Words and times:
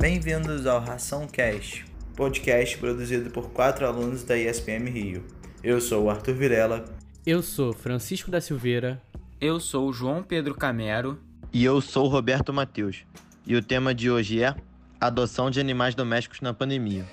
Bem-vindos 0.00 0.64
ao 0.64 0.80
Ração 0.80 1.28
Cast, 1.28 1.84
podcast 2.16 2.78
produzido 2.78 3.28
por 3.28 3.50
quatro 3.50 3.86
alunos 3.86 4.24
da 4.24 4.34
ISPM 4.34 4.88
Rio. 4.88 5.22
Eu 5.62 5.78
sou 5.78 6.04
o 6.04 6.10
Arthur 6.10 6.36
Virela. 6.36 6.86
Eu 7.26 7.42
sou 7.42 7.74
Francisco 7.74 8.30
da 8.30 8.40
Silveira. 8.40 9.02
Eu 9.38 9.60
sou 9.60 9.90
o 9.90 9.92
João 9.92 10.22
Pedro 10.22 10.54
Camero. 10.54 11.20
E 11.52 11.62
eu 11.62 11.82
sou 11.82 12.06
o 12.06 12.08
Roberto 12.08 12.50
Matheus. 12.50 13.04
E 13.46 13.54
o 13.54 13.62
tema 13.62 13.94
de 13.94 14.10
hoje 14.10 14.42
é 14.42 14.56
Adoção 14.98 15.50
de 15.50 15.60
animais 15.60 15.94
domésticos 15.94 16.40
na 16.40 16.54
pandemia. 16.54 17.04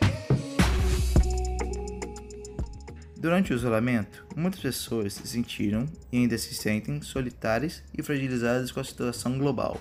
Durante 3.19 3.51
o 3.51 3.55
isolamento, 3.55 4.25
muitas 4.33 4.61
pessoas 4.61 5.13
se 5.13 5.27
sentiram 5.27 5.87
e 6.09 6.19
ainda 6.19 6.37
se 6.37 6.55
sentem 6.55 7.01
solitárias 7.01 7.83
e 7.97 8.01
fragilizadas 8.01 8.71
com 8.71 8.79
a 8.79 8.83
situação 8.85 9.37
global. 9.37 9.77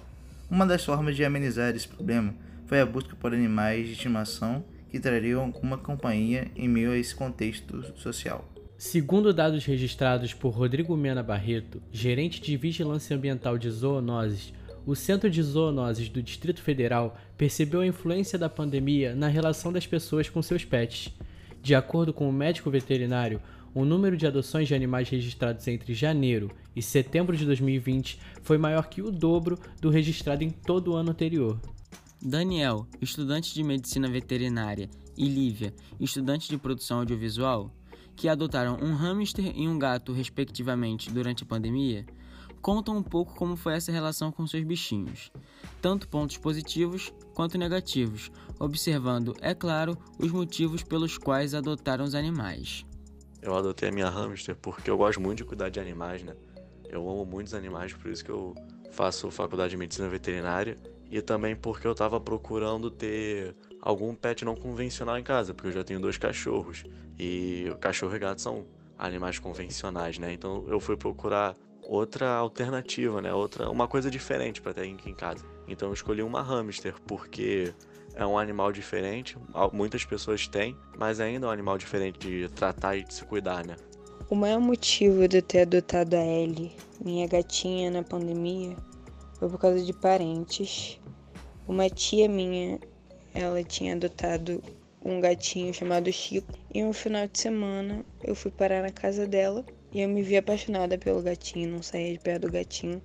Uma 0.50 0.66
das 0.66 0.84
formas 0.84 1.14
de 1.14 1.24
amenizar 1.24 1.72
esse 1.76 1.86
problema 1.86 2.34
foi 2.66 2.80
a 2.80 2.86
busca 2.86 3.16
por 3.16 3.32
animais 3.32 3.86
de 3.86 3.92
estimação 3.92 4.64
que 4.88 5.00
trariam 5.00 5.42
alguma 5.42 5.78
companhia 5.78 6.50
em 6.54 6.68
meio 6.68 6.92
a 6.92 6.98
esse 6.98 7.14
contexto 7.14 7.82
social. 7.98 8.44
Segundo 8.78 9.32
dados 9.32 9.64
registrados 9.64 10.34
por 10.34 10.50
Rodrigo 10.50 10.96
Mena 10.96 11.22
Barreto, 11.22 11.82
gerente 11.90 12.40
de 12.42 12.56
Vigilância 12.56 13.16
Ambiental 13.16 13.56
de 13.56 13.70
Zoonoses, 13.70 14.52
o 14.84 14.94
Centro 14.94 15.30
de 15.30 15.42
Zoonoses 15.42 16.08
do 16.08 16.22
Distrito 16.22 16.62
Federal 16.62 17.16
percebeu 17.38 17.80
a 17.80 17.86
influência 17.86 18.38
da 18.38 18.48
pandemia 18.48 19.14
na 19.14 19.28
relação 19.28 19.72
das 19.72 19.86
pessoas 19.86 20.28
com 20.28 20.42
seus 20.42 20.64
pets. 20.64 21.12
De 21.62 21.74
acordo 21.74 22.12
com 22.12 22.28
o 22.28 22.32
médico 22.32 22.70
veterinário, 22.70 23.40
o 23.74 23.84
número 23.84 24.16
de 24.16 24.26
adoções 24.26 24.68
de 24.68 24.74
animais 24.74 25.08
registrados 25.08 25.66
entre 25.68 25.92
janeiro 25.92 26.50
e 26.74 26.80
setembro 26.80 27.36
de 27.36 27.44
2020 27.44 28.18
foi 28.42 28.58
maior 28.58 28.88
que 28.88 29.02
o 29.02 29.10
dobro 29.10 29.58
do 29.80 29.90
registrado 29.90 30.44
em 30.44 30.50
todo 30.50 30.92
o 30.92 30.96
ano 30.96 31.10
anterior. 31.10 31.58
Daniel, 32.20 32.86
estudante 33.00 33.52
de 33.52 33.62
medicina 33.62 34.08
veterinária, 34.08 34.88
e 35.16 35.28
Lívia, 35.28 35.74
estudante 36.00 36.48
de 36.48 36.58
produção 36.58 36.98
audiovisual, 36.98 37.70
que 38.14 38.28
adotaram 38.28 38.78
um 38.82 38.94
hamster 38.94 39.52
e 39.54 39.68
um 39.68 39.78
gato, 39.78 40.12
respectivamente, 40.12 41.10
durante 41.10 41.42
a 41.42 41.46
pandemia, 41.46 42.06
contam 42.62 42.96
um 42.96 43.02
pouco 43.02 43.34
como 43.34 43.54
foi 43.54 43.74
essa 43.74 43.92
relação 43.92 44.32
com 44.32 44.46
seus 44.46 44.64
bichinhos, 44.64 45.30
tanto 45.80 46.08
pontos 46.08 46.38
positivos 46.38 47.12
quanto 47.34 47.58
negativos, 47.58 48.30
observando, 48.58 49.34
é 49.40 49.54
claro, 49.54 49.96
os 50.18 50.32
motivos 50.32 50.82
pelos 50.82 51.18
quais 51.18 51.54
adotaram 51.54 52.04
os 52.04 52.14
animais. 52.14 52.84
Eu 53.42 53.54
adotei 53.54 53.90
a 53.90 53.92
minha 53.92 54.08
hamster 54.08 54.56
porque 54.56 54.90
eu 54.90 54.96
gosto 54.96 55.20
muito 55.20 55.38
de 55.38 55.44
cuidar 55.44 55.68
de 55.68 55.78
animais, 55.78 56.22
né? 56.22 56.34
Eu 56.88 57.08
amo 57.08 57.26
muitos 57.26 57.52
animais, 57.54 57.92
por 57.92 58.10
isso 58.10 58.24
que 58.24 58.30
eu 58.30 58.54
faço 58.90 59.30
faculdade 59.30 59.70
de 59.70 59.76
medicina 59.76 60.08
veterinária 60.08 60.76
e 61.10 61.20
também 61.20 61.54
porque 61.54 61.86
eu 61.86 61.92
estava 61.92 62.20
procurando 62.20 62.90
ter 62.90 63.54
algum 63.80 64.14
pet 64.14 64.44
não 64.44 64.54
convencional 64.54 65.18
em 65.18 65.22
casa, 65.22 65.54
porque 65.54 65.68
eu 65.68 65.72
já 65.72 65.84
tenho 65.84 66.00
dois 66.00 66.18
cachorros 66.18 66.84
e 67.18 67.72
cachorro 67.80 68.14
e 68.16 68.18
gato 68.18 68.40
são 68.40 68.66
animais 68.98 69.38
convencionais, 69.38 70.18
né? 70.18 70.32
Então 70.32 70.64
eu 70.68 70.80
fui 70.80 70.96
procurar 70.96 71.54
outra 71.82 72.30
alternativa, 72.34 73.22
né? 73.22 73.32
Outra, 73.32 73.70
uma 73.70 73.86
coisa 73.86 74.10
diferente 74.10 74.60
para 74.60 74.74
ter 74.74 74.92
aqui 74.92 75.10
em 75.10 75.14
casa. 75.14 75.44
Então 75.68 75.88
eu 75.88 75.94
escolhi 75.94 76.22
uma 76.22 76.42
hamster 76.42 76.94
porque 77.06 77.72
é 78.14 78.26
um 78.26 78.38
animal 78.38 78.72
diferente, 78.72 79.36
muitas 79.72 80.04
pessoas 80.04 80.48
têm, 80.48 80.76
mas 80.98 81.20
ainda 81.20 81.46
é 81.46 81.48
um 81.48 81.52
animal 81.52 81.76
diferente 81.76 82.18
de 82.18 82.48
tratar 82.48 82.96
e 82.96 83.04
de 83.04 83.12
se 83.12 83.24
cuidar, 83.24 83.64
né? 83.64 83.76
O 84.28 84.34
maior 84.34 84.58
motivo 84.58 85.28
de 85.28 85.38
eu 85.38 85.42
ter 85.42 85.60
adotado 85.60 86.16
a 86.16 86.24
Ellie, 86.24 86.72
minha 87.00 87.28
gatinha 87.28 87.90
na 87.90 88.02
pandemia, 88.02 88.76
foi 89.38 89.48
por 89.48 89.58
causa 89.58 89.84
de 89.84 89.92
parentes. 89.92 91.00
Uma 91.68 91.88
tia 91.90 92.28
minha, 92.28 92.78
ela 93.34 93.62
tinha 93.62 93.94
adotado 93.94 94.62
um 95.04 95.20
gatinho 95.20 95.72
chamado 95.72 96.12
Chico. 96.12 96.52
E 96.74 96.82
um 96.82 96.92
final 96.92 97.26
de 97.28 97.38
semana 97.38 98.04
eu 98.22 98.34
fui 98.34 98.50
parar 98.50 98.82
na 98.82 98.90
casa 98.90 99.26
dela 99.26 99.64
e 99.92 100.00
eu 100.00 100.08
me 100.08 100.22
vi 100.22 100.36
apaixonada 100.36 100.98
pelo 100.98 101.22
gatinho, 101.22 101.70
não 101.70 101.82
saía 101.82 102.12
de 102.12 102.18
perto 102.18 102.42
do 102.42 102.52
gatinho. 102.52 103.00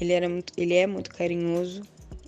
Ele, 0.00 0.12
era 0.12 0.28
muito, 0.28 0.52
ele 0.56 0.74
é 0.74 0.86
muito 0.86 1.10
carinhoso, 1.14 1.82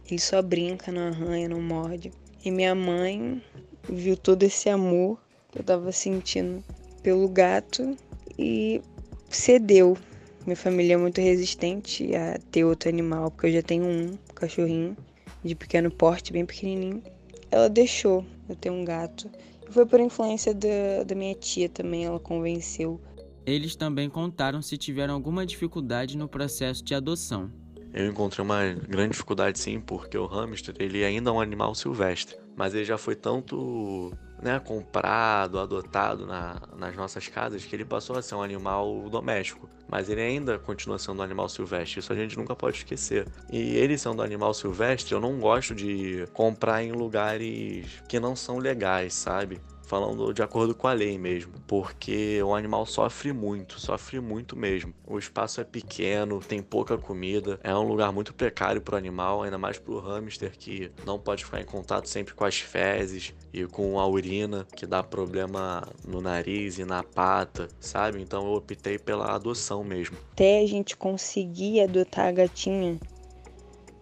ele 0.08 0.20
só 0.20 0.41
brinca, 0.41 0.92
não 0.92 1.08
arranha, 1.08 1.48
não 1.48 1.60
morde. 1.60 2.12
E 2.44 2.50
minha 2.50 2.75
mãe 2.75 3.42
viu 3.88 4.16
todo 4.16 4.44
esse 4.44 4.69
amor 4.69 5.20
que 5.50 5.58
eu 5.58 5.64
tava 5.64 5.91
sentindo 5.91 6.62
pelo 7.02 7.28
gato 7.28 7.97
e 8.38 8.81
cedeu. 9.28 9.97
Minha 10.46 10.56
família 10.56 10.94
é 10.94 10.96
muito 10.96 11.20
resistente 11.20 12.14
a 12.14 12.38
ter 12.52 12.64
outro 12.64 12.88
animal, 12.88 13.32
porque 13.32 13.48
eu 13.48 13.52
já 13.52 13.62
tenho 13.62 13.84
um 13.84 14.16
cachorrinho 14.32 14.96
de 15.44 15.56
pequeno 15.56 15.90
porte, 15.90 16.32
bem 16.32 16.46
pequenininho. 16.46 17.02
Ela 17.50 17.68
deixou 17.68 18.24
eu 18.48 18.54
ter 18.54 18.70
um 18.70 18.84
gato. 18.84 19.28
E 19.68 19.72
foi 19.72 19.84
por 19.84 19.98
influência 19.98 20.54
da, 20.54 21.02
da 21.04 21.14
minha 21.16 21.34
tia 21.34 21.68
também, 21.68 22.04
ela 22.04 22.20
convenceu. 22.20 23.00
Eles 23.44 23.74
também 23.74 24.08
contaram 24.08 24.62
se 24.62 24.78
tiveram 24.78 25.14
alguma 25.14 25.44
dificuldade 25.44 26.16
no 26.16 26.28
processo 26.28 26.84
de 26.84 26.94
adoção. 26.94 27.50
Eu 27.92 28.06
encontrei 28.06 28.44
uma 28.44 28.72
grande 28.72 29.12
dificuldade 29.12 29.58
sim, 29.58 29.80
porque 29.80 30.16
o 30.16 30.26
hamster 30.26 30.76
ele 30.78 31.04
ainda 31.04 31.30
é 31.30 31.32
um 31.32 31.40
animal 31.40 31.74
silvestre, 31.74 32.36
mas 32.56 32.75
ele 32.75 32.84
já 32.84 32.97
foi 32.97 33.15
tanto 33.15 34.12
né, 34.43 34.59
comprado, 34.59 35.59
adotado 35.59 36.27
na, 36.27 36.61
nas 36.77 36.97
nossas 36.97 37.28
casas 37.28 37.65
que 37.65 37.77
ele 37.77 37.84
passou 37.84 38.17
a 38.17 38.22
ser 38.22 38.34
um 38.34 38.43
animal 38.43 39.09
doméstico. 39.11 39.69
Mas 39.89 40.09
ele 40.09 40.21
ainda 40.21 40.59
continua 40.59 40.99
sendo 40.99 41.21
um 41.21 41.22
animal 41.22 41.49
silvestre, 41.49 42.00
isso 42.00 42.12
a 42.12 42.17
gente 42.17 42.37
nunca 42.37 42.56
pode 42.56 42.78
esquecer. 42.78 43.27
E 43.53 43.77
ele 43.77 43.97
sendo 43.97 44.21
um 44.21 44.25
animal 44.25 44.53
silvestre, 44.55 45.15
eu 45.15 45.21
não 45.21 45.39
gosto 45.39 45.75
de 45.75 46.27
comprar 46.33 46.83
em 46.83 46.93
lugares 46.93 48.03
que 48.09 48.19
não 48.19 48.34
são 48.34 48.59
legais, 48.59 49.15
sabe? 49.15 49.61
Falando 49.86 50.34
de 50.34 50.42
acordo 50.42 50.74
com 50.74 50.88
a 50.88 50.92
lei 50.92 51.16
mesmo, 51.16 51.52
porque 51.66 52.42
o 52.42 52.54
animal 52.54 52.84
sofre 52.84 53.32
muito, 53.32 53.80
sofre 53.80 54.20
muito 54.20 54.56
mesmo. 54.56 54.92
O 55.06 55.19
espaço 55.19 55.60
é 55.60 55.64
pequeno, 55.64 56.41
tem 56.41 56.60
pouca 56.60 56.98
comida, 56.98 57.58
é 57.62 57.74
um 57.74 57.86
lugar 57.86 58.12
muito 58.12 58.34
precário 58.34 58.82
para 58.82 58.96
o 58.96 58.98
animal, 58.98 59.44
ainda 59.44 59.56
mais 59.56 59.78
para 59.78 59.92
o 59.92 60.00
hamster 60.00 60.50
que 60.58 60.91
não 61.06 61.19
pode 61.19 61.44
ficar 61.44 61.60
em 61.60 61.64
contato 61.64 62.08
sempre 62.08 62.34
com 62.34 62.44
as 62.44 62.58
fezes 62.58 63.32
e 63.52 63.64
com 63.64 63.98
a 63.98 64.06
urina, 64.06 64.66
que 64.75 64.86
dá 64.86 65.02
problema 65.02 65.88
no 66.06 66.20
nariz 66.20 66.78
e 66.78 66.84
na 66.84 67.02
pata, 67.02 67.69
sabe? 67.78 68.20
Então 68.20 68.44
eu 68.44 68.54
optei 68.54 68.98
pela 68.98 69.34
adoção 69.34 69.84
mesmo. 69.84 70.16
Até 70.32 70.60
a 70.60 70.66
gente 70.66 70.96
conseguir 70.96 71.80
adotar 71.80 72.26
a 72.26 72.32
gatinha 72.32 72.98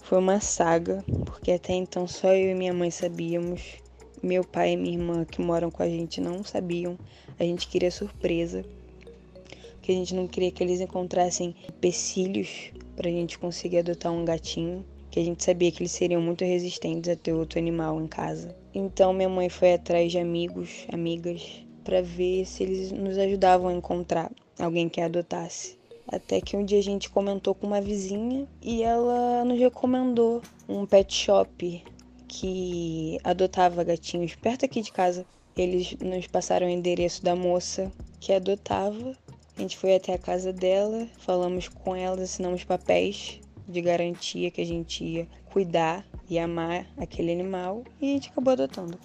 foi 0.03 0.19
uma 0.19 0.41
saga, 0.41 1.05
porque 1.27 1.53
até 1.53 1.75
então 1.75 2.06
só 2.06 2.28
eu 2.33 2.50
e 2.50 2.55
minha 2.55 2.73
mãe 2.73 2.91
sabíamos 2.91 3.84
meu 4.25 4.43
pai 4.43 4.73
e 4.73 4.77
minha 4.77 4.97
irmã 4.97 5.25
que 5.25 5.41
moram 5.41 5.71
com 5.71 5.83
a 5.83 5.89
gente 5.89 6.21
não 6.21 6.43
sabiam. 6.43 6.99
A 7.39 7.45
gente 7.45 7.69
queria 7.69 7.91
surpresa. 7.91 8.65
Que 9.83 9.93
a 9.93 9.95
gente 9.95 10.15
não 10.15 10.27
queria 10.27 10.51
que 10.51 10.62
eles 10.62 10.81
encontrassem 10.81 11.55
empecilhos 11.69 12.73
para 12.97 13.09
a 13.09 13.12
gente 13.12 13.39
conseguir 13.39 13.79
adotar 13.79 14.12
um 14.12 14.25
gatinho. 14.25 14.85
Que 15.11 15.21
a 15.21 15.25
gente 15.25 15.45
sabia 15.45 15.71
que 15.71 15.83
eles 15.83 15.93
seriam 15.93 16.21
muito 16.21 16.45
resistentes 16.45 17.11
a 17.11 17.17
ter 17.17 17.33
outro 17.33 17.59
animal 17.59 18.01
em 18.01 18.07
casa. 18.07 18.57
Então 18.75 19.12
minha 19.12 19.29
mãe 19.29 19.49
foi 19.49 19.75
atrás 19.75 20.11
de 20.11 20.19
amigos, 20.19 20.87
amigas, 20.93 21.65
para 21.85 22.01
ver 22.01 22.47
se 22.47 22.62
eles 22.62 22.91
nos 22.91 23.19
ajudavam 23.19 23.69
a 23.69 23.75
encontrar 23.75 24.33
alguém 24.59 24.89
que 24.89 25.01
adotasse. 25.01 25.77
Até 26.06 26.41
que 26.41 26.56
um 26.56 26.65
dia 26.65 26.79
a 26.79 26.83
gente 26.83 27.09
comentou 27.11 27.55
com 27.55 27.67
uma 27.67 27.81
vizinha 27.81 28.47
e 28.62 28.83
ela 28.83 29.45
nos 29.45 29.59
recomendou 29.59 30.43
um 30.69 30.85
pet 30.85 31.15
shop 31.15 31.83
que 32.29 33.19
adotava 33.23 33.85
gatinhos 33.85 34.35
perto 34.35 34.65
aqui 34.65 34.81
de 34.81 34.93
casa. 34.93 35.25
Eles 35.57 35.97
nos 36.01 36.27
passaram 36.27 36.67
o 36.67 36.71
endereço 36.71 37.23
da 37.23 37.37
moça 37.37 37.93
que 38.21 38.33
adotava. 38.33 39.17
A 39.57 39.61
gente 39.61 39.79
foi 39.79 39.95
até 39.95 40.15
a 40.15 40.19
casa 40.19 40.53
dela, 40.53 41.07
falamos 41.19 41.69
com 41.69 41.95
ela, 41.95 42.23
assinamos 42.23 42.65
papéis 42.65 43.41
de 43.69 43.81
garantia 43.81 44.50
que 44.50 44.61
a 44.61 44.67
gente 44.67 45.05
ia 45.05 45.29
cuidar 45.47 46.05
e 46.29 46.38
amar 46.38 46.87
aquele 46.97 47.32
animal 47.32 47.85
e 48.00 48.11
a 48.11 48.15
gente 48.15 48.31
acabou 48.31 48.53
adotando. 48.53 48.99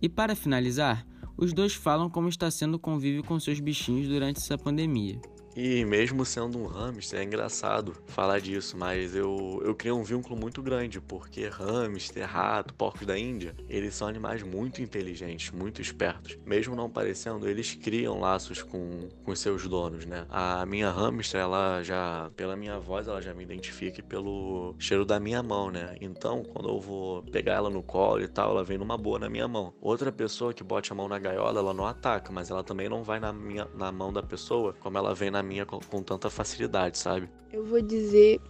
E 0.00 0.08
para 0.08 0.36
finalizar, 0.36 1.06
os 1.36 1.52
dois 1.52 1.74
falam 1.74 2.08
como 2.08 2.28
está 2.28 2.50
sendo 2.50 2.74
o 2.74 2.78
convívio 2.78 3.24
com 3.24 3.38
seus 3.40 3.60
bichinhos 3.60 4.08
durante 4.08 4.38
essa 4.38 4.56
pandemia. 4.56 5.20
E 5.56 5.86
mesmo 5.86 6.22
sendo 6.26 6.58
um 6.58 6.66
hamster, 6.66 7.18
é 7.18 7.24
engraçado 7.24 7.96
falar 8.08 8.40
disso, 8.40 8.76
mas 8.76 9.16
eu, 9.16 9.62
eu 9.64 9.74
criei 9.74 9.90
um 9.94 10.02
vínculo 10.02 10.38
muito 10.38 10.60
grande, 10.60 11.00
porque 11.00 11.48
hamster, 11.48 12.28
rato, 12.28 12.74
porcos 12.74 13.06
da 13.06 13.18
Índia, 13.18 13.54
eles 13.66 13.94
são 13.94 14.06
animais 14.06 14.42
muito 14.42 14.82
inteligentes, 14.82 15.50
muito 15.50 15.80
espertos. 15.80 16.36
Mesmo 16.44 16.76
não 16.76 16.90
parecendo, 16.90 17.48
eles 17.48 17.74
criam 17.74 18.20
laços 18.20 18.62
com, 18.62 19.08
com 19.24 19.34
seus 19.34 19.66
donos, 19.66 20.04
né? 20.04 20.26
A 20.28 20.66
minha 20.66 20.90
hamster, 20.90 21.40
ela 21.40 21.82
já, 21.82 22.30
pela 22.36 22.54
minha 22.54 22.78
voz, 22.78 23.08
ela 23.08 23.22
já 23.22 23.32
me 23.32 23.42
identifica 23.42 24.02
pelo 24.02 24.74
cheiro 24.78 25.06
da 25.06 25.18
minha 25.18 25.42
mão, 25.42 25.70
né? 25.70 25.96
Então, 26.02 26.44
quando 26.44 26.68
eu 26.68 26.78
vou 26.78 27.22
pegar 27.22 27.54
ela 27.54 27.70
no 27.70 27.82
colo 27.82 28.20
e 28.20 28.28
tal, 28.28 28.50
ela 28.50 28.62
vem 28.62 28.76
numa 28.76 28.98
boa 28.98 29.18
na 29.18 29.30
minha 29.30 29.48
mão. 29.48 29.72
Outra 29.80 30.12
pessoa 30.12 30.52
que 30.52 30.62
bote 30.62 30.92
a 30.92 30.94
mão 30.94 31.08
na 31.08 31.18
gaiola, 31.18 31.60
ela 31.60 31.72
não 31.72 31.86
ataca, 31.86 32.30
mas 32.30 32.50
ela 32.50 32.62
também 32.62 32.90
não 32.90 33.02
vai 33.02 33.18
na, 33.18 33.32
minha, 33.32 33.66
na 33.74 33.90
mão 33.90 34.12
da 34.12 34.22
pessoa 34.22 34.74
como 34.74 34.98
ela 34.98 35.14
vem 35.14 35.30
na 35.30 35.45
minha 35.46 35.64
com, 35.64 35.78
com 35.78 36.02
tanta 36.02 36.28
facilidade, 36.28 36.98
sabe? 36.98 37.28
Eu 37.52 37.64
vou 37.64 37.80
dizer 37.80 38.40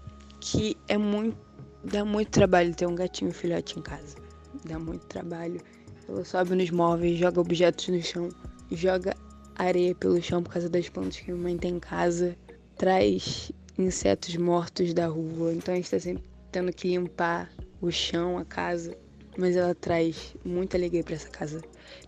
que 0.40 0.76
é 0.88 0.98
muito. 0.98 1.36
dá 1.84 2.04
muito 2.04 2.30
trabalho 2.30 2.74
ter 2.74 2.86
um 2.86 2.94
gatinho 2.94 3.32
filhote 3.32 3.78
em 3.78 3.82
casa. 3.82 4.16
dá 4.64 4.78
muito 4.78 5.06
trabalho. 5.06 5.60
Ela 6.08 6.24
sobe 6.24 6.54
nos 6.54 6.70
móveis, 6.70 7.18
joga 7.18 7.40
objetos 7.40 7.88
no 7.88 8.02
chão, 8.02 8.28
joga 8.70 9.14
areia 9.56 9.94
pelo 9.94 10.22
chão 10.22 10.42
por 10.42 10.52
causa 10.52 10.68
das 10.68 10.88
plantas 10.88 11.18
que 11.18 11.32
minha 11.32 11.42
mãe 11.42 11.58
tem 11.58 11.76
em 11.76 11.80
casa, 11.80 12.36
traz 12.76 13.50
insetos 13.78 14.36
mortos 14.36 14.94
da 14.94 15.06
rua, 15.06 15.52
então 15.52 15.74
a 15.74 15.76
gente 15.76 15.90
tá 15.90 15.98
sempre 15.98 16.24
tendo 16.52 16.72
que 16.72 16.88
limpar 16.88 17.50
o 17.80 17.90
chão, 17.90 18.38
a 18.38 18.44
casa, 18.44 18.96
mas 19.36 19.56
ela 19.56 19.74
traz 19.74 20.34
muita 20.44 20.76
alegria 20.76 21.02
para 21.02 21.14
essa 21.14 21.28
casa. 21.28 21.60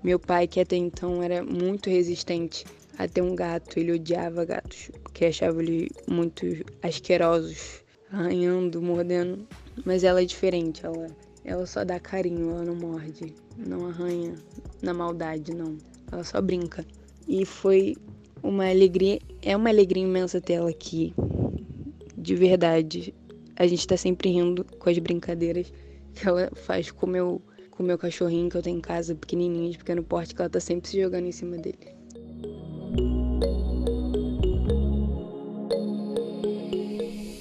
Meu 0.03 0.19
pai, 0.19 0.47
que 0.47 0.61
até 0.61 0.77
então 0.77 1.23
era 1.23 1.43
muito 1.45 1.91
resistente 1.91 2.65
a 2.99 3.07
ter 3.07 3.23
um 3.23 3.35
gato, 3.35 3.79
ele 3.79 3.93
odiava 3.93 4.45
gatos, 4.45 4.91
porque 5.03 5.27
achava 5.27 5.63
ele 5.63 5.89
muito 6.09 6.47
asquerosos, 6.83 7.83
arranhando, 8.11 8.83
mordendo, 8.83 9.47
mas 9.85 10.03
ela 10.03 10.21
é 10.21 10.25
diferente, 10.25 10.85
ela 10.85 11.09
ela 11.49 11.65
só 11.65 11.83
dá 11.83 11.99
carinho, 11.99 12.51
ela 12.51 12.63
não 12.63 12.75
morde, 12.75 13.35
não 13.57 13.87
arranha 13.87 14.35
na 14.83 14.93
maldade, 14.93 15.55
não. 15.55 15.79
Ela 16.13 16.23
só 16.23 16.43
brinca. 16.43 16.85
E 17.27 17.47
foi 17.47 17.97
uma 18.43 18.69
alegria, 18.69 19.19
é 19.41 19.57
uma 19.57 19.71
alegria 19.71 20.03
imensa 20.03 20.43
ter 20.43 20.55
ela 20.55 20.69
aqui. 20.69 21.15
De 22.17 22.35
verdade. 22.35 23.15
A 23.57 23.67
gente 23.67 23.87
tá 23.87 23.97
sempre 23.97 24.29
rindo 24.29 24.63
com 24.79 24.91
as 24.91 24.99
brincadeiras 24.99 25.73
que 26.15 26.29
ela 26.29 26.51
faz 26.55 26.91
com 26.91 27.07
meu, 27.07 27.41
o 27.79 27.83
meu 27.83 27.97
cachorrinho 27.97 28.51
que 28.51 28.57
eu 28.57 28.63
tenho 28.63 28.79
em 28.79 28.81
casa, 28.81 29.15
pequenininho, 29.15 29.73
de 29.73 29.79
pequeno 29.79 30.03
porte, 30.03 30.35
que 30.35 30.41
ela 30.41 30.51
tá 30.51 30.61
sempre 30.61 30.89
se 30.89 31.01
jogando 31.01 31.27
em 31.27 31.33
cima 31.33 31.57
dele. 31.57 31.79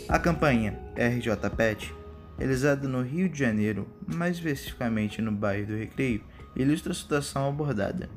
A 0.08 0.20
campanha 0.20 0.80
RJ 0.96 1.50
Pet 1.56 1.94
realizada 2.38 2.88
no 2.88 3.02
Rio 3.02 3.28
de 3.28 3.40
Janeiro, 3.40 3.88
mais 4.06 4.38
especificamente 4.38 5.22
no 5.22 5.32
bairro 5.32 5.68
do 5.68 5.76
Recreio, 5.76 6.24
ilustra 6.56 6.92
a 6.92 6.96
situação 6.96 7.48
abordada. 7.48 8.10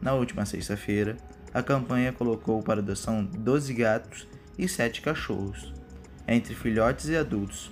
Na 0.00 0.14
última 0.14 0.46
sexta-feira, 0.46 1.16
a 1.52 1.62
campanha 1.62 2.12
colocou 2.12 2.62
para 2.62 2.80
adoção 2.80 3.24
12 3.24 3.74
gatos 3.74 4.28
e 4.56 4.68
7 4.68 5.02
cachorros, 5.02 5.72
entre 6.26 6.54
filhotes 6.54 7.08
e 7.08 7.16
adultos. 7.16 7.70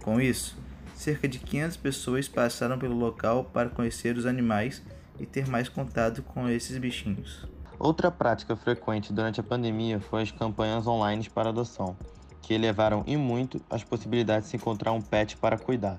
Com 0.00 0.20
isso, 0.20 0.56
cerca 1.02 1.26
de 1.26 1.40
500 1.40 1.76
pessoas 1.76 2.28
passaram 2.28 2.78
pelo 2.78 2.96
local 2.96 3.44
para 3.44 3.68
conhecer 3.68 4.16
os 4.16 4.24
animais 4.24 4.82
e 5.18 5.26
ter 5.26 5.48
mais 5.48 5.68
contato 5.68 6.22
com 6.22 6.48
esses 6.48 6.78
bichinhos. 6.78 7.46
Outra 7.78 8.10
prática 8.10 8.54
frequente 8.54 9.12
durante 9.12 9.40
a 9.40 9.42
pandemia 9.42 10.00
foi 10.00 10.22
as 10.22 10.30
campanhas 10.30 10.86
online 10.86 11.28
para 11.28 11.48
adoção 11.48 11.96
que 12.40 12.54
elevaram 12.54 13.04
e 13.06 13.16
muito 13.16 13.60
as 13.70 13.84
possibilidades 13.84 14.44
de 14.44 14.50
se 14.50 14.56
encontrar 14.56 14.92
um 14.92 15.00
pet 15.00 15.36
para 15.36 15.56
cuidar. 15.56 15.98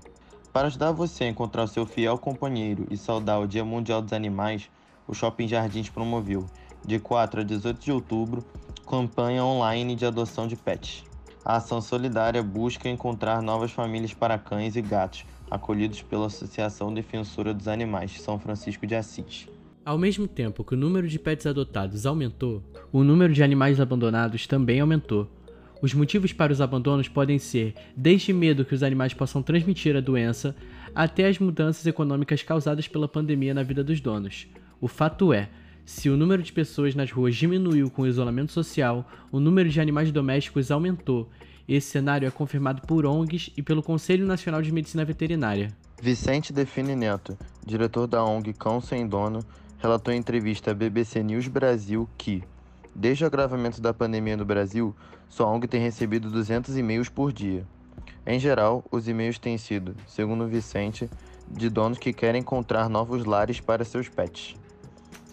Para 0.52 0.68
ajudar 0.68 0.92
você 0.92 1.24
a 1.24 1.30
encontrar 1.30 1.68
seu 1.68 1.86
fiel 1.86 2.18
companheiro 2.18 2.86
e 2.92 2.98
saudar 2.98 3.40
o 3.40 3.48
Dia 3.48 3.66
Mundial 3.66 4.02
dos 4.02 4.14
Animais, 4.14 4.70
o 5.08 5.14
Shopping 5.14 5.48
Jardins 5.48 5.90
promoveu, 5.90 6.46
de 6.86 7.00
4 7.00 7.42
a 7.42 7.44
18 7.44 7.80
de 7.80 7.92
outubro, 7.92 8.46
campanha 8.88 9.44
online 9.44 9.96
de 9.96 10.06
adoção 10.06 10.48
de 10.48 10.56
pets. 10.56 11.04
A 11.46 11.58
ação 11.58 11.82
solidária 11.82 12.42
busca 12.42 12.88
encontrar 12.88 13.42
novas 13.42 13.72
famílias 13.72 14.14
para 14.14 14.38
cães 14.38 14.76
e 14.76 14.82
gatos, 14.82 15.26
acolhidos 15.52 16.02
pela 16.02 16.28
Associação 16.28 16.94
Defensora 16.94 17.54
dos 17.54 17.68
Animais 17.68 18.22
São 18.22 18.40
Francisco 18.40 18.88
de 18.88 18.96
Assis. 18.96 19.48
Ao 19.86 19.98
mesmo 19.98 20.26
tempo 20.26 20.64
que 20.64 20.74
o 20.74 20.78
número 20.78 21.08
de 21.08 21.20
pets 21.20 21.46
adotados 21.46 22.06
aumentou, 22.06 22.64
o 22.92 23.04
número 23.04 23.34
de 23.34 23.44
animais 23.44 23.82
abandonados 23.82 24.48
também 24.48 24.80
aumentou, 24.80 25.30
os 25.82 25.94
motivos 25.94 26.32
para 26.32 26.54
os 26.54 26.62
abandonos 26.62 27.10
podem 27.10 27.38
ser 27.38 27.76
desde 27.94 28.32
medo 28.32 28.64
que 28.64 28.74
os 28.74 28.82
animais 28.82 29.14
possam 29.14 29.44
transmitir 29.44 29.98
a 29.98 30.00
doença 30.00 30.56
até 30.96 31.28
as 31.28 31.38
mudanças 31.38 31.86
econômicas 31.86 32.42
causadas 32.42 32.88
pela 32.88 33.06
pandemia 33.06 33.54
na 33.54 33.64
vida 33.64 33.84
dos 33.84 34.00
donos. 34.00 34.48
O 34.80 34.88
fato 34.88 35.34
é, 35.34 35.50
se 35.86 36.10
o 36.10 36.18
número 36.18 36.42
de 36.42 36.54
pessoas 36.54 36.96
nas 36.96 37.12
ruas 37.12 37.36
diminuiu 37.36 37.90
com 37.90 38.04
o 38.04 38.08
isolamento 38.08 38.52
social, 38.52 39.10
o 39.32 39.40
número 39.40 39.70
de 39.70 39.82
animais 39.82 40.12
domésticos 40.12 40.72
aumentou. 40.72 41.30
Esse 41.68 41.92
cenário 41.92 42.28
é 42.28 42.32
confirmado 42.32 42.82
por 42.84 43.06
ONGs 43.06 43.52
e 43.56 43.62
pelo 43.62 43.84
Conselho 43.84 44.26
Nacional 44.26 44.62
de 44.62 44.72
Medicina 44.72 45.06
Veterinária. 45.06 45.76
Vicente 46.02 46.52
Define 46.52 46.96
Neto, 46.96 47.38
diretor 47.66 48.08
da 48.08 48.24
ONG 48.24 48.54
Cão 48.54 48.82
Sem 48.82 49.08
Dono, 49.08 49.40
relatou 49.80 50.14
em 50.14 50.18
entrevista 50.18 50.72
à 50.72 50.74
BBC 50.74 51.22
News 51.24 51.48
Brasil 51.48 52.10
que 52.18 52.44
Desde 52.96 53.24
o 53.24 53.28
agravamento 53.28 53.82
da 53.82 53.92
pandemia 53.92 54.38
no 54.38 54.46
Brasil, 54.46 54.96
sua 55.28 55.48
ONG 55.48 55.68
tem 55.68 55.82
recebido 55.82 56.30
200 56.30 56.78
e-mails 56.78 57.10
por 57.10 57.34
dia. 57.34 57.66
Em 58.26 58.40
geral, 58.40 58.86
os 58.92 59.08
e-mails 59.08 59.40
têm 59.40 59.58
sido, 59.58 59.96
segundo 60.06 60.48
Vicente, 60.48 61.10
de 61.50 61.70
donos 61.70 61.98
que 61.98 62.14
querem 62.14 62.42
encontrar 62.42 62.88
novos 62.88 63.26
lares 63.26 63.60
para 63.60 63.84
seus 63.84 64.08
pets. 64.08 64.56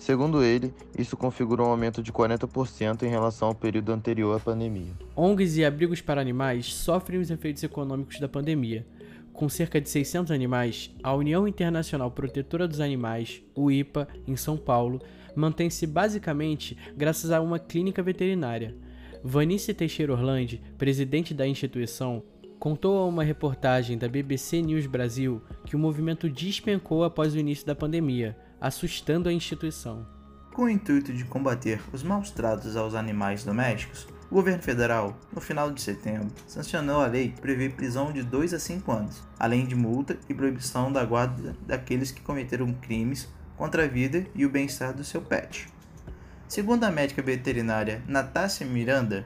Segundo 0.00 0.42
ele, 0.42 0.72
isso 0.98 1.14
configura 1.14 1.62
um 1.62 1.66
aumento 1.66 2.02
de 2.02 2.10
40% 2.10 3.02
em 3.02 3.10
relação 3.10 3.48
ao 3.48 3.54
período 3.54 3.92
anterior 3.92 4.34
à 4.34 4.40
pandemia. 4.40 4.94
ONGs 5.14 5.58
e 5.58 5.64
abrigos 5.64 6.00
para 6.00 6.22
animais 6.22 6.72
sofrem 6.72 7.20
os 7.20 7.30
efeitos 7.30 7.62
econômicos 7.62 8.18
da 8.18 8.26
pandemia. 8.26 8.86
Com 9.34 9.46
cerca 9.46 9.78
de 9.78 9.90
600 9.90 10.32
animais, 10.32 10.90
a 11.02 11.14
União 11.14 11.46
Internacional 11.46 12.10
Protetora 12.10 12.66
dos 12.66 12.80
Animais, 12.80 13.42
o 13.54 13.70
IPA, 13.70 14.08
em 14.26 14.36
São 14.36 14.56
Paulo, 14.56 15.02
mantém-se 15.36 15.86
basicamente 15.86 16.78
graças 16.96 17.30
a 17.30 17.38
uma 17.42 17.58
clínica 17.58 18.02
veterinária. 18.02 18.74
Vanice 19.22 19.74
Teixeira 19.74 20.14
Orlandi, 20.14 20.62
presidente 20.78 21.34
da 21.34 21.46
instituição, 21.46 22.22
contou 22.58 22.96
a 22.96 23.06
uma 23.06 23.22
reportagem 23.22 23.98
da 23.98 24.08
BBC 24.08 24.62
News 24.62 24.86
Brasil 24.86 25.42
que 25.66 25.76
o 25.76 25.78
movimento 25.78 26.26
despencou 26.26 27.04
após 27.04 27.34
o 27.34 27.38
início 27.38 27.66
da 27.66 27.74
pandemia, 27.74 28.34
assustando 28.60 29.28
a 29.28 29.32
instituição. 29.32 30.06
Com 30.52 30.62
o 30.62 30.68
intuito 30.68 31.12
de 31.12 31.24
combater 31.24 31.80
os 31.92 32.02
maus 32.02 32.30
tratos 32.30 32.76
aos 32.76 32.94
animais 32.94 33.44
domésticos, 33.44 34.06
o 34.30 34.34
governo 34.34 34.62
federal, 34.62 35.16
no 35.32 35.40
final 35.40 35.70
de 35.70 35.80
setembro, 35.80 36.30
sancionou 36.46 37.00
a 37.00 37.06
lei 37.06 37.30
que 37.30 37.40
prevê 37.40 37.68
prisão 37.68 38.12
de 38.12 38.22
2 38.22 38.54
a 38.54 38.58
5 38.58 38.92
anos, 38.92 39.22
além 39.38 39.66
de 39.66 39.74
multa 39.74 40.16
e 40.28 40.34
proibição 40.34 40.92
da 40.92 41.04
guarda 41.04 41.56
daqueles 41.66 42.12
que 42.12 42.20
cometeram 42.20 42.72
crimes 42.74 43.28
contra 43.56 43.84
a 43.84 43.88
vida 43.88 44.26
e 44.34 44.46
o 44.46 44.50
bem-estar 44.50 44.94
do 44.94 45.02
seu 45.02 45.20
pet. 45.20 45.68
Segundo 46.46 46.84
a 46.84 46.90
médica 46.90 47.22
veterinária 47.22 48.02
Natácia 48.06 48.66
Miranda, 48.66 49.24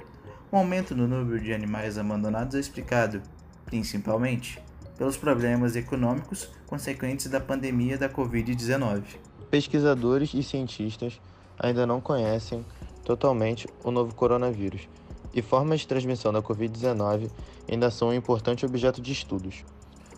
o 0.51 0.57
aumento 0.57 0.95
no 0.95 1.09
número 1.09 1.41
de 1.41 1.53
animais 1.53 1.99
abandonados 1.99 2.55
é 2.55 2.61
explicado, 2.61 3.21
principalmente, 3.67 4.63
pelos 4.97 5.17
problemas 5.17 5.77
econômicos 5.77 6.49
consequentes 6.67 7.27
da 7.27 7.41
pandemia 7.41 7.99
da 7.99 8.09
Covid-19. 8.09 9.03
Pesquisadores 9.51 10.35
e 10.35 10.43
cientistas 10.43 11.21
ainda 11.59 11.87
não 11.87 12.01
conhecem 12.01 12.65
totalmente 13.05 13.69
o 13.83 13.91
novo 13.91 14.15
coronavírus 14.15 14.89
e 15.35 15.43
formas 15.43 15.81
de 15.81 15.89
transmissão 15.89 16.33
da 16.33 16.41
Covid-19 16.41 17.31
ainda 17.71 17.91
são 17.91 18.09
um 18.09 18.15
importante 18.15 18.65
objeto 18.65 19.01
de 19.03 19.13
estudos. 19.13 19.65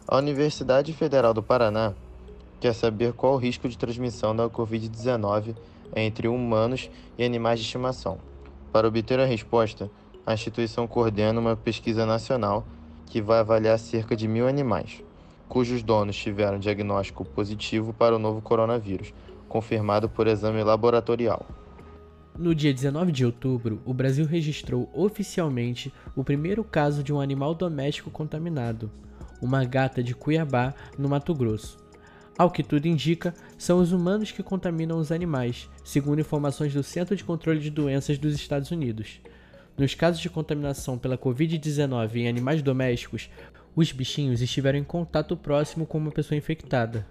A 0.06 0.18
Universidade 0.18 0.92
Federal 0.92 1.32
do 1.32 1.42
Paraná 1.42 1.94
quer 2.60 2.74
saber 2.74 3.12
qual 3.12 3.34
o 3.34 3.38
risco 3.38 3.68
de 3.68 3.78
transmissão 3.78 4.36
da 4.36 4.48
Covid-19 4.48 5.56
entre 5.94 6.28
humanos 6.28 6.90
e 7.18 7.24
animais 7.24 7.60
de 7.60 7.66
estimação. 7.66 8.18
Para 8.72 8.88
obter 8.88 9.18
a 9.18 9.24
resposta, 9.24 9.90
a 10.26 10.34
instituição 10.34 10.86
coordena 10.86 11.40
uma 11.40 11.56
pesquisa 11.56 12.04
nacional 12.04 12.66
que 13.06 13.22
vai 13.22 13.38
avaliar 13.38 13.78
cerca 13.78 14.14
de 14.14 14.28
mil 14.28 14.46
animais, 14.46 15.02
cujos 15.48 15.82
donos 15.82 16.16
tiveram 16.16 16.58
diagnóstico 16.58 17.24
positivo 17.24 17.92
para 17.92 18.16
o 18.16 18.18
novo 18.18 18.42
coronavírus, 18.42 19.14
confirmado 19.48 20.08
por 20.08 20.26
exame 20.26 20.62
laboratorial. 20.62 21.46
No 22.38 22.54
dia 22.54 22.74
19 22.74 23.12
de 23.12 23.24
outubro, 23.24 23.80
o 23.86 23.94
Brasil 23.94 24.26
registrou 24.26 24.90
oficialmente 24.92 25.90
o 26.14 26.22
primeiro 26.22 26.62
caso 26.62 27.02
de 27.02 27.12
um 27.12 27.20
animal 27.20 27.54
doméstico 27.54 28.10
contaminado, 28.10 28.90
uma 29.40 29.64
gata 29.64 30.02
de 30.02 30.14
Cuiabá, 30.14 30.74
no 30.98 31.08
Mato 31.08 31.34
Grosso. 31.34 31.78
Ao 32.36 32.50
que 32.50 32.62
tudo 32.62 32.86
indica, 32.86 33.34
são 33.56 33.80
os 33.80 33.92
humanos 33.92 34.30
que 34.30 34.42
contaminam 34.42 34.98
os 34.98 35.10
animais, 35.10 35.70
segundo 35.82 36.20
informações 36.20 36.74
do 36.74 36.82
Centro 36.82 37.16
de 37.16 37.24
Controle 37.24 37.60
de 37.60 37.70
Doenças 37.70 38.18
dos 38.18 38.34
Estados 38.34 38.70
Unidos. 38.70 39.20
Nos 39.78 39.94
casos 39.94 40.22
de 40.22 40.30
contaminação 40.30 40.96
pela 40.96 41.18
Covid-19 41.18 42.16
em 42.16 42.28
animais 42.28 42.62
domésticos, 42.62 43.28
os 43.74 43.92
bichinhos 43.92 44.40
estiveram 44.40 44.78
em 44.78 44.84
contato 44.84 45.36
próximo 45.36 45.84
com 45.84 45.98
uma 45.98 46.10
pessoa 46.10 46.38
infectada. 46.38 47.06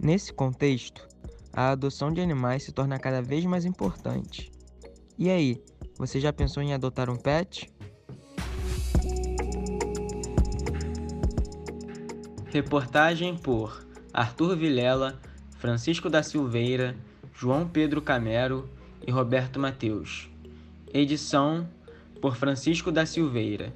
Nesse 0.00 0.32
contexto, 0.32 1.06
a 1.52 1.70
adoção 1.70 2.10
de 2.10 2.22
animais 2.22 2.62
se 2.62 2.72
torna 2.72 2.98
cada 2.98 3.20
vez 3.20 3.44
mais 3.44 3.66
importante. 3.66 4.50
E 5.18 5.28
aí, 5.28 5.62
você 5.98 6.18
já 6.18 6.32
pensou 6.32 6.62
em 6.62 6.72
adotar 6.72 7.10
um 7.10 7.16
pet? 7.16 7.70
Reportagem 12.46 13.36
por 13.36 13.86
Arthur 14.14 14.56
Vilela, 14.56 15.20
Francisco 15.58 16.08
da 16.08 16.22
Silveira, 16.22 16.96
João 17.34 17.68
Pedro 17.68 18.00
Camero 18.00 18.66
e 19.06 19.10
Roberto 19.10 19.60
Mateus. 19.60 20.30
Edição 20.94 21.68
por 22.20 22.36
Francisco 22.36 22.90
da 22.90 23.06
Silveira. 23.06 23.72